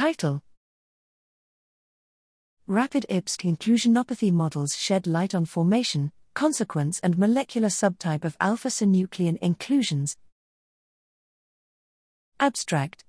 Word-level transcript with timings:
Title 0.00 0.40
Rapid 2.66 3.04
IPSC 3.10 3.54
inclusionopathy 3.54 4.32
models 4.32 4.74
shed 4.74 5.06
light 5.06 5.34
on 5.34 5.44
formation, 5.44 6.10
consequence, 6.32 7.00
and 7.00 7.18
molecular 7.18 7.68
subtype 7.68 8.24
of 8.24 8.34
alpha 8.40 8.68
synuclein 8.68 9.36
inclusions. 9.42 10.16
Abstract 12.40 13.04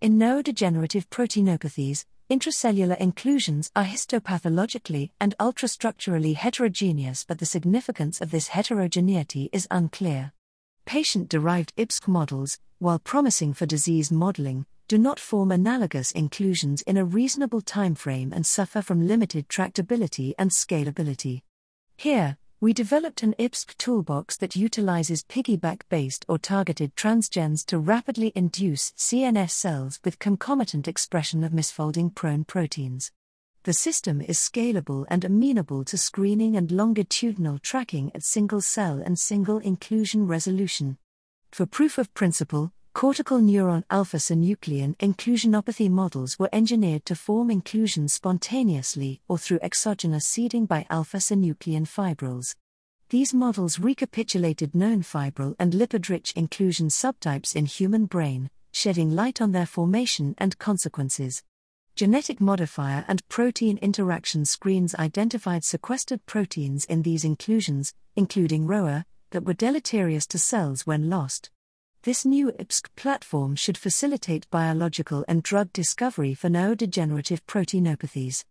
In 0.00 0.18
neurodegenerative 0.18 1.06
proteinopathies, 1.06 2.04
intracellular 2.28 2.98
inclusions 2.98 3.70
are 3.76 3.84
histopathologically 3.84 5.12
and 5.20 5.36
ultrastructurally 5.38 6.34
heterogeneous, 6.34 7.22
but 7.22 7.38
the 7.38 7.46
significance 7.46 8.20
of 8.20 8.32
this 8.32 8.48
heterogeneity 8.48 9.50
is 9.52 9.68
unclear. 9.70 10.32
Patient 10.86 11.28
derived 11.28 11.74
IPSC 11.76 12.08
models, 12.08 12.58
while 12.78 12.98
promising 12.98 13.54
for 13.54 13.64
disease 13.64 14.12
modeling, 14.12 14.66
do 14.86 14.98
not 14.98 15.18
form 15.18 15.50
analogous 15.50 16.12
inclusions 16.12 16.82
in 16.82 16.98
a 16.98 17.04
reasonable 17.04 17.62
timeframe 17.62 18.32
and 18.32 18.44
suffer 18.44 18.82
from 18.82 19.08
limited 19.08 19.48
tractability 19.48 20.34
and 20.38 20.50
scalability. 20.50 21.40
Here, 21.96 22.36
we 22.60 22.74
developed 22.74 23.22
an 23.22 23.34
IPSC 23.38 23.76
toolbox 23.78 24.36
that 24.36 24.56
utilizes 24.56 25.24
piggyback 25.24 25.82
based 25.88 26.26
or 26.28 26.38
targeted 26.38 26.94
transgenes 26.96 27.64
to 27.66 27.78
rapidly 27.78 28.32
induce 28.34 28.92
CNS 28.92 29.50
cells 29.50 30.00
with 30.04 30.18
concomitant 30.18 30.86
expression 30.86 31.44
of 31.44 31.52
misfolding 31.52 32.14
prone 32.14 32.44
proteins. 32.44 33.10
The 33.64 33.72
system 33.72 34.20
is 34.20 34.38
scalable 34.38 35.06
and 35.08 35.24
amenable 35.24 35.84
to 35.86 35.96
screening 35.96 36.54
and 36.54 36.70
longitudinal 36.70 37.58
tracking 37.60 38.12
at 38.14 38.22
single 38.22 38.60
cell 38.60 39.00
and 39.02 39.18
single 39.18 39.56
inclusion 39.56 40.26
resolution. 40.26 40.98
For 41.50 41.64
proof 41.64 41.96
of 41.96 42.12
principle, 42.12 42.72
cortical 42.92 43.40
neuron 43.40 43.84
alpha 43.88 44.18
synuclein 44.18 44.96
inclusionopathy 44.98 45.88
models 45.88 46.38
were 46.38 46.50
engineered 46.52 47.06
to 47.06 47.14
form 47.14 47.50
inclusions 47.50 48.12
spontaneously 48.12 49.22
or 49.28 49.38
through 49.38 49.60
exogenous 49.62 50.26
seeding 50.26 50.66
by 50.66 50.84
alpha 50.90 51.16
synuclein 51.16 51.88
fibrils. 51.88 52.54
These 53.08 53.32
models 53.32 53.78
recapitulated 53.78 54.74
known 54.74 55.00
fibril 55.00 55.56
and 55.58 55.72
lipid 55.72 56.10
rich 56.10 56.34
inclusion 56.36 56.88
subtypes 56.88 57.56
in 57.56 57.64
human 57.64 58.04
brain, 58.04 58.50
shedding 58.72 59.16
light 59.16 59.40
on 59.40 59.52
their 59.52 59.64
formation 59.64 60.34
and 60.36 60.58
consequences. 60.58 61.42
Genetic 61.96 62.40
modifier 62.40 63.04
and 63.06 63.26
protein 63.28 63.78
interaction 63.78 64.44
screens 64.44 64.96
identified 64.96 65.62
sequestered 65.62 66.26
proteins 66.26 66.84
in 66.86 67.02
these 67.02 67.24
inclusions, 67.24 67.94
including 68.16 68.66
ROA, 68.66 69.04
that 69.30 69.44
were 69.44 69.54
deleterious 69.54 70.26
to 70.26 70.36
cells 70.36 70.84
when 70.88 71.08
lost. 71.08 71.50
This 72.02 72.24
new 72.24 72.50
IPSC 72.50 72.86
platform 72.96 73.54
should 73.54 73.78
facilitate 73.78 74.50
biological 74.50 75.24
and 75.28 75.44
drug 75.44 75.72
discovery 75.72 76.34
for 76.34 76.48
neurodegenerative 76.48 77.42
proteinopathies. 77.46 78.44